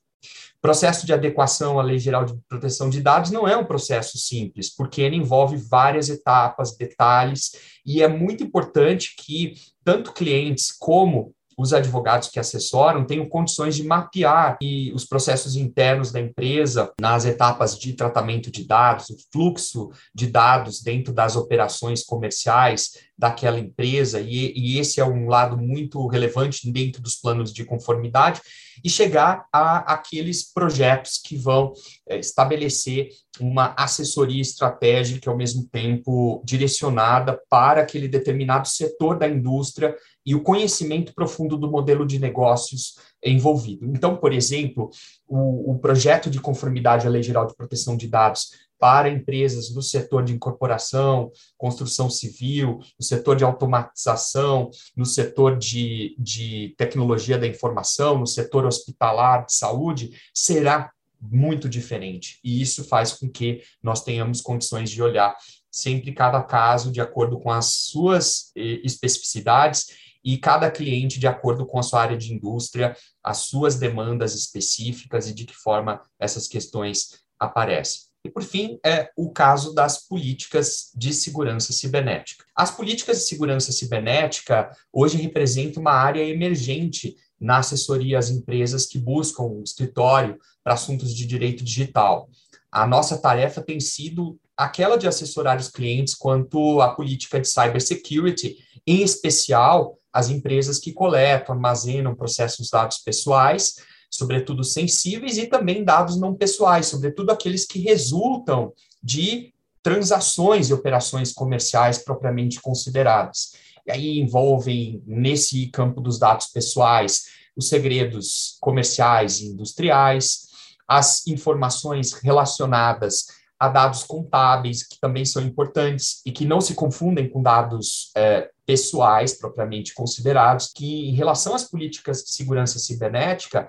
Processo 0.62 1.06
de 1.06 1.14
adequação 1.14 1.80
à 1.80 1.84
Lei 1.84 1.98
Geral 1.98 2.26
de 2.26 2.38
Proteção 2.50 2.90
de 2.90 3.00
Dados 3.00 3.32
não 3.32 3.48
é 3.48 3.56
um 3.56 3.64
processo 3.64 4.18
simples, 4.18 4.70
porque 4.76 5.02
ele 5.02 5.16
envolve 5.16 5.56
várias 5.56 6.10
etapas, 6.10 6.76
detalhes, 6.76 7.52
e 7.86 8.04
é 8.04 8.08
muito 8.10 8.44
importante 8.44 9.16
que 9.18 9.54
tanto 9.86 10.12
clientes 10.12 10.70
como 10.78 11.34
os 11.60 11.74
advogados 11.74 12.30
que 12.30 12.40
assessoram 12.40 13.06
tenham 13.06 13.28
condições 13.28 13.76
de 13.76 13.84
mapear 13.84 14.58
e 14.62 14.94
os 14.94 15.04
processos 15.04 15.58
internos 15.58 16.10
da 16.10 16.22
empresa 16.22 16.94
nas 17.02 17.26
etapas 17.26 17.78
de 17.78 17.92
tratamento 17.92 18.50
de 18.50 18.66
dados, 18.66 19.10
o 19.10 19.18
fluxo 19.30 19.90
de 20.16 20.28
dados 20.28 20.82
dentro 20.82 21.12
das 21.12 21.36
operações 21.36 22.02
comerciais 22.02 23.09
daquela 23.20 23.60
empresa, 23.60 24.22
e, 24.22 24.54
e 24.56 24.80
esse 24.80 25.02
é 25.02 25.06
um 25.06 25.28
lado 25.28 25.58
muito 25.58 26.08
relevante 26.08 26.72
dentro 26.72 27.02
dos 27.02 27.18
planos 27.18 27.52
de 27.52 27.66
conformidade, 27.66 28.40
e 28.82 28.90
chegar 28.90 29.46
a 29.52 29.80
aqueles 29.94 30.54
projetos 30.54 31.20
que 31.22 31.36
vão 31.36 31.74
é, 32.08 32.18
estabelecer 32.18 33.10
uma 33.38 33.76
assessoria 33.78 34.42
estratégica 34.42 35.30
ao 35.30 35.36
mesmo 35.36 35.68
tempo 35.70 36.42
direcionada 36.46 37.38
para 37.50 37.82
aquele 37.82 38.08
determinado 38.08 38.70
setor 38.70 39.20
da 39.20 39.28
indústria 39.28 39.94
e 40.26 40.34
o 40.34 40.42
conhecimento 40.42 41.14
profundo 41.14 41.58
do 41.58 41.70
modelo 41.70 42.06
de 42.06 42.20
negócios 42.20 42.96
envolvido. 43.22 43.86
Então, 43.86 44.16
por 44.16 44.32
exemplo, 44.32 44.90
o, 45.28 45.74
o 45.74 45.80
projeto 45.80 46.30
de 46.30 46.40
conformidade 46.40 47.06
à 47.06 47.10
Lei 47.10 47.22
Geral 47.22 47.46
de 47.46 47.56
Proteção 47.56 47.98
de 47.98 48.08
Dados 48.08 48.69
para 48.80 49.10
empresas 49.10 49.70
do 49.70 49.82
setor 49.82 50.24
de 50.24 50.34
incorporação, 50.34 51.32
construção 51.58 52.10
civil, 52.10 52.80
no 52.98 53.06
setor 53.06 53.36
de 53.36 53.44
automatização, 53.44 54.72
no 54.96 55.06
setor 55.06 55.58
de, 55.58 56.16
de 56.18 56.74
tecnologia 56.78 57.38
da 57.38 57.46
informação, 57.46 58.18
no 58.18 58.26
setor 58.26 58.66
hospitalar 58.66 59.46
de 59.46 59.54
saúde, 59.54 60.12
será 60.34 60.90
muito 61.22 61.68
diferente. 61.68 62.40
E 62.44 62.62
isso 62.62 62.86
faz 62.86 63.12
com 63.12 63.30
que 63.30 63.62
nós 63.84 64.04
tenhamos 64.04 64.40
condições 64.40 64.90
de 64.90 65.02
olhar 65.04 65.36
sempre 65.70 66.14
cada 66.14 66.42
caso 66.42 66.92
de 66.92 67.02
acordo 67.02 67.38
com 67.40 67.52
as 67.52 67.66
suas 67.66 68.52
eh, 68.56 68.80
especificidades 68.84 69.88
e 70.24 70.38
cada 70.38 70.72
cliente 70.72 71.20
de 71.20 71.28
acordo 71.28 71.66
com 71.66 71.80
a 71.80 71.84
sua 71.84 72.02
área 72.02 72.18
de 72.18 72.34
indústria, 72.34 72.96
as 73.24 73.40
suas 73.40 73.76
demandas 73.76 74.34
específicas 74.34 75.28
e 75.28 75.34
de 75.34 75.46
que 75.46 75.56
forma 75.56 76.02
essas 76.20 76.48
questões 76.48 77.22
aparecem. 77.38 78.09
E, 78.24 78.30
por 78.30 78.44
fim, 78.44 78.80
é 78.86 79.10
o 79.16 79.32
caso 79.32 79.74
das 79.74 80.06
políticas 80.06 80.92
de 80.94 81.14
segurança 81.14 81.72
cibernética. 81.72 82.44
As 82.56 82.70
políticas 82.70 83.20
de 83.20 83.24
segurança 83.24 83.72
cibernética 83.72 84.70
hoje 84.92 85.18
representam 85.18 85.82
uma 85.82 85.94
área 85.94 86.22
emergente 86.22 87.16
na 87.40 87.60
assessoria 87.60 88.20
às 88.20 88.30
empresas 88.30 88.86
que 88.86 89.00
buscam 89.00 89.44
um 89.44 89.64
escritório 89.64 90.38
para 90.62 90.74
assuntos 90.74 91.16
de 91.16 91.26
direito 91.26 91.64
digital. 91.64 92.30
A 92.70 92.86
nossa 92.86 93.18
tarefa 93.18 93.62
tem 93.62 93.80
sido 93.80 94.38
aquela 94.56 94.98
de 94.98 95.08
assessorar 95.08 95.58
os 95.58 95.70
clientes 95.70 96.14
quanto 96.14 96.82
à 96.82 96.94
política 96.94 97.40
de 97.40 97.48
cybersecurity, 97.48 98.58
em 98.86 99.02
especial 99.02 99.98
as 100.12 100.30
empresas 100.30 100.78
que 100.80 100.92
coletam, 100.92 101.56
armazenam, 101.56 102.16
processam 102.16 102.64
os 102.64 102.70
dados 102.70 102.98
pessoais, 102.98 103.76
sobretudo 104.10 104.64
sensíveis, 104.64 105.38
e 105.38 105.48
também 105.48 105.84
dados 105.84 106.20
não 106.20 106.34
pessoais, 106.34 106.88
sobretudo 106.88 107.32
aqueles 107.32 107.66
que 107.66 107.80
resultam 107.80 108.74
de 109.02 109.54
transações 109.82 110.70
e 110.70 110.74
operações 110.74 111.32
comerciais 111.32 112.00
propriamente 112.00 112.62
consideradas. 112.62 113.54
E 113.88 113.92
aí 113.92 114.20
envolvem, 114.20 115.02
nesse 115.06 115.68
campo 115.68 116.02
dos 116.02 116.20
dados 116.20 116.48
pessoais, 116.48 117.26
os 117.56 117.70
segredos 117.70 118.58
comerciais 118.60 119.40
e 119.40 119.48
industriais, 119.48 120.48
as 120.88 121.26
informações 121.28 122.14
relacionadas 122.14 123.28
a 123.60 123.68
dados 123.68 124.04
contábeis, 124.04 124.84
que 124.84 125.00
também 125.00 125.26
são 125.26 125.44
importantes 125.44 126.22
e 126.26 126.32
que 126.32 126.46
não 126.46 126.62
se 126.62 126.74
confundem 126.74 127.30
com 127.30 127.44
dados 127.44 128.10
é, 128.16 128.50
pessoais 128.66 129.34
propriamente 129.34 129.94
considerados, 129.94 130.72
que 130.74 131.10
em 131.10 131.14
relação 131.14 131.54
às 131.54 131.66
políticas 131.66 132.24
de 132.24 132.32
segurança 132.32 132.80
cibernética, 132.80 133.68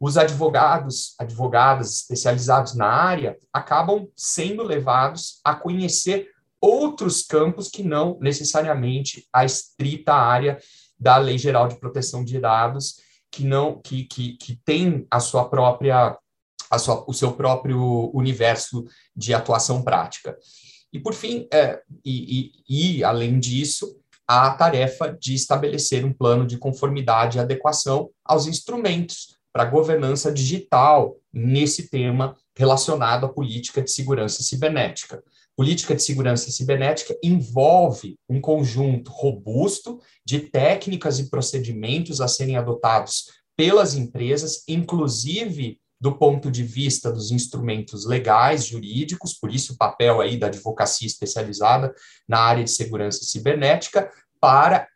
os 0.00 0.16
advogados, 0.16 1.14
advogadas 1.18 2.00
especializados 2.00 2.74
na 2.74 2.86
área, 2.86 3.36
acabam 3.52 4.08
sendo 4.16 4.62
levados 4.62 5.40
a 5.44 5.54
conhecer 5.54 6.28
outros 6.60 7.22
campos 7.22 7.68
que 7.68 7.82
não 7.82 8.18
necessariamente 8.20 9.26
a 9.32 9.44
estrita 9.44 10.12
área 10.12 10.58
da 10.98 11.16
Lei 11.16 11.38
Geral 11.38 11.68
de 11.68 11.78
Proteção 11.78 12.24
de 12.24 12.40
Dados, 12.40 12.96
que 13.30 13.44
não 13.44 13.80
que, 13.80 14.04
que, 14.04 14.36
que 14.36 14.56
tem 14.64 15.06
a 15.10 15.20
sua 15.20 15.48
própria 15.48 16.16
sua, 16.78 17.04
o 17.08 17.14
seu 17.14 17.32
próprio 17.32 18.10
universo 18.12 18.84
de 19.16 19.32
atuação 19.32 19.82
prática. 19.82 20.36
E, 20.92 20.98
por 20.98 21.14
fim, 21.14 21.46
é, 21.52 21.80
e, 22.04 22.52
e, 22.68 22.98
e, 22.98 23.04
além 23.04 23.38
disso, 23.38 23.96
a 24.26 24.50
tarefa 24.50 25.16
de 25.18 25.34
estabelecer 25.34 26.04
um 26.04 26.12
plano 26.12 26.46
de 26.46 26.58
conformidade 26.58 27.38
e 27.38 27.40
adequação 27.40 28.10
aos 28.24 28.46
instrumentos 28.46 29.37
para 29.52 29.64
governança 29.64 30.32
digital 30.32 31.16
nesse 31.32 31.88
tema 31.88 32.36
relacionado 32.56 33.26
à 33.26 33.28
política 33.28 33.82
de 33.82 33.90
segurança 33.90 34.42
cibernética. 34.42 35.22
Política 35.56 35.94
de 35.94 36.02
segurança 36.02 36.50
cibernética 36.50 37.16
envolve 37.22 38.16
um 38.28 38.40
conjunto 38.40 39.10
robusto 39.10 40.00
de 40.24 40.40
técnicas 40.40 41.18
e 41.18 41.28
procedimentos 41.28 42.20
a 42.20 42.28
serem 42.28 42.56
adotados 42.56 43.26
pelas 43.56 43.94
empresas, 43.94 44.62
inclusive 44.68 45.80
do 46.00 46.16
ponto 46.16 46.48
de 46.50 46.62
vista 46.62 47.10
dos 47.10 47.32
instrumentos 47.32 48.06
legais, 48.06 48.66
jurídicos, 48.66 49.34
por 49.34 49.52
isso 49.52 49.72
o 49.72 49.76
papel 49.76 50.20
aí 50.20 50.36
da 50.36 50.46
advocacia 50.46 51.08
especializada 51.08 51.92
na 52.28 52.38
área 52.38 52.62
de 52.62 52.70
segurança 52.70 53.24
cibernética, 53.24 54.08
para 54.40 54.86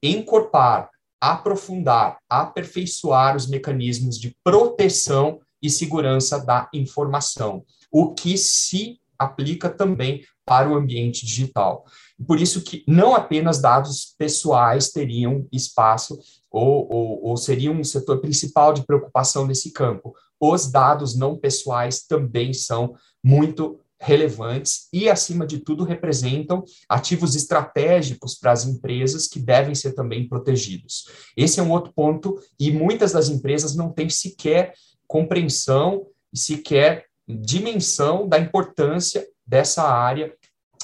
encorpar, 0.00 0.88
aprofundar, 1.22 2.18
aperfeiçoar 2.28 3.36
os 3.36 3.46
mecanismos 3.46 4.18
de 4.18 4.36
proteção 4.42 5.38
e 5.62 5.70
segurança 5.70 6.44
da 6.44 6.68
informação, 6.74 7.64
o 7.92 8.12
que 8.12 8.36
se 8.36 8.98
aplica 9.16 9.70
também 9.70 10.24
para 10.44 10.68
o 10.68 10.74
ambiente 10.74 11.24
digital. 11.24 11.84
Por 12.26 12.40
isso 12.40 12.62
que 12.62 12.82
não 12.88 13.14
apenas 13.14 13.60
dados 13.60 14.16
pessoais 14.18 14.90
teriam 14.90 15.46
espaço 15.52 16.18
ou, 16.50 16.92
ou, 16.92 17.24
ou 17.26 17.36
seriam 17.36 17.74
um 17.74 17.84
setor 17.84 18.20
principal 18.20 18.72
de 18.72 18.84
preocupação 18.84 19.46
nesse 19.46 19.70
campo, 19.70 20.12
os 20.40 20.72
dados 20.72 21.16
não 21.16 21.36
pessoais 21.36 22.02
também 22.04 22.52
são 22.52 22.96
muito 23.22 23.78
relevantes 24.02 24.88
e, 24.92 25.08
acima 25.08 25.46
de 25.46 25.60
tudo, 25.60 25.84
representam 25.84 26.64
ativos 26.88 27.36
estratégicos 27.36 28.34
para 28.34 28.50
as 28.50 28.66
empresas 28.66 29.28
que 29.28 29.38
devem 29.38 29.76
ser 29.76 29.92
também 29.92 30.28
protegidos. 30.28 31.08
Esse 31.36 31.60
é 31.60 31.62
um 31.62 31.70
outro 31.70 31.92
ponto, 31.94 32.38
e 32.58 32.72
muitas 32.72 33.12
das 33.12 33.28
empresas 33.28 33.76
não 33.76 33.92
têm 33.92 34.08
sequer 34.08 34.74
compreensão, 35.06 36.06
sequer 36.34 37.06
dimensão 37.28 38.28
da 38.28 38.38
importância 38.38 39.24
dessa 39.46 39.84
área 39.84 40.34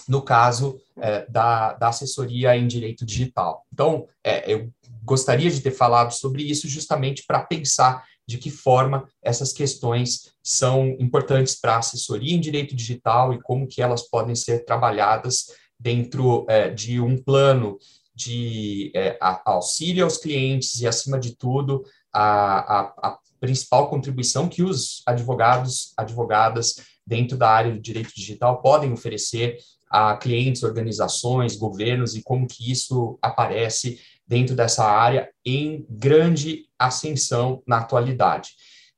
no 0.06 0.22
caso 0.22 0.80
é, 0.96 1.26
da, 1.28 1.74
da 1.74 1.88
assessoria 1.88 2.56
em 2.56 2.66
direito 2.66 3.04
digital. 3.04 3.66
Então, 3.72 4.06
é, 4.24 4.50
eu 4.50 4.70
gostaria 5.04 5.50
de 5.50 5.60
ter 5.60 5.72
falado 5.72 6.12
sobre 6.12 6.42
isso 6.42 6.68
justamente 6.68 7.24
para 7.26 7.42
pensar 7.42 8.04
de 8.28 8.36
que 8.36 8.50
forma 8.50 9.08
essas 9.22 9.54
questões 9.54 10.34
são 10.42 10.94
importantes 11.00 11.58
para 11.58 11.76
a 11.76 11.78
assessoria 11.78 12.36
em 12.36 12.40
direito 12.40 12.76
digital 12.76 13.32
e 13.32 13.40
como 13.40 13.66
que 13.66 13.80
elas 13.80 14.02
podem 14.02 14.34
ser 14.34 14.66
trabalhadas 14.66 15.46
dentro 15.80 16.44
é, 16.46 16.68
de 16.68 17.00
um 17.00 17.16
plano 17.16 17.78
de 18.14 18.92
é, 18.94 19.16
auxílio 19.46 20.04
aos 20.04 20.18
clientes 20.18 20.78
e, 20.78 20.86
acima 20.86 21.18
de 21.18 21.36
tudo, 21.36 21.82
a, 22.12 22.80
a, 22.80 22.80
a 23.08 23.18
principal 23.40 23.88
contribuição 23.88 24.46
que 24.46 24.62
os 24.62 25.02
advogados, 25.06 25.94
advogadas 25.96 26.74
dentro 27.06 27.38
da 27.38 27.48
área 27.48 27.72
do 27.72 27.80
direito 27.80 28.12
digital 28.14 28.60
podem 28.60 28.92
oferecer 28.92 29.56
a 29.90 30.14
clientes, 30.18 30.62
organizações, 30.62 31.56
governos 31.56 32.14
e 32.14 32.22
como 32.22 32.46
que 32.46 32.70
isso 32.70 33.18
aparece 33.22 33.98
dentro 34.28 34.54
dessa 34.54 34.84
área 34.84 35.30
em 35.44 35.86
grande 35.88 36.66
ascensão 36.78 37.62
na 37.66 37.78
atualidade. 37.78 38.50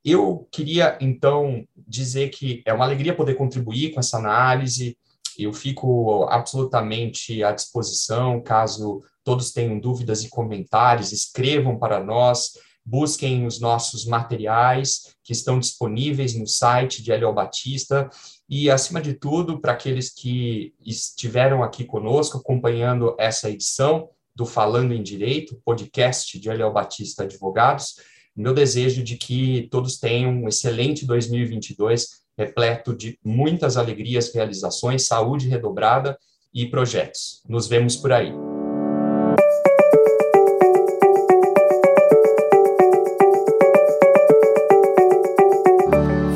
Eu 0.04 0.48
queria, 0.50 0.98
então, 1.00 1.64
dizer 1.76 2.30
que 2.30 2.62
é 2.66 2.72
uma 2.72 2.84
alegria 2.84 3.14
poder 3.14 3.34
contribuir 3.34 3.92
com 3.92 4.00
essa 4.00 4.18
análise. 4.18 4.96
Eu 5.38 5.52
fico 5.52 6.24
absolutamente 6.24 7.44
à 7.44 7.52
disposição, 7.52 8.42
caso 8.42 9.02
todos 9.22 9.52
tenham 9.52 9.78
dúvidas 9.78 10.24
e 10.24 10.28
comentários, 10.28 11.12
escrevam 11.12 11.78
para 11.78 12.02
nós, 12.02 12.52
busquem 12.84 13.46
os 13.46 13.60
nossos 13.60 14.06
materiais 14.06 15.14
que 15.22 15.32
estão 15.32 15.60
disponíveis 15.60 16.34
no 16.34 16.46
site 16.46 17.02
de 17.02 17.12
Hélio 17.12 17.32
Batista 17.32 18.08
e, 18.48 18.70
acima 18.70 19.00
de 19.00 19.14
tudo, 19.14 19.60
para 19.60 19.72
aqueles 19.72 20.12
que 20.12 20.74
estiveram 20.84 21.62
aqui 21.62 21.84
conosco 21.84 22.38
acompanhando 22.38 23.14
essa 23.18 23.50
edição 23.50 24.08
do 24.40 24.46
Falando 24.46 24.94
em 24.94 25.02
Direito, 25.02 25.60
podcast 25.62 26.40
de 26.40 26.48
Hélio 26.48 26.72
Batista 26.72 27.24
Advogados, 27.24 27.96
meu 28.34 28.54
desejo 28.54 29.04
de 29.04 29.18
que 29.18 29.68
todos 29.70 29.98
tenham 29.98 30.32
um 30.32 30.48
excelente 30.48 31.04
2022, 31.04 32.08
repleto 32.38 32.96
de 32.96 33.18
muitas 33.22 33.76
alegrias, 33.76 34.32
realizações, 34.34 35.06
saúde 35.06 35.46
redobrada 35.46 36.18
e 36.54 36.64
projetos. 36.64 37.42
Nos 37.46 37.68
vemos 37.68 37.96
por 37.96 38.12
aí. 38.12 38.32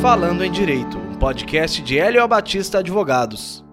Falando 0.03 0.45
em 0.45 0.53
Direito, 0.53 0.99
um 0.99 1.15
podcast 1.15 1.81
de 1.81 1.99
Hélio 1.99 2.29
Batista 2.29 2.81
Advogados. 2.81 3.64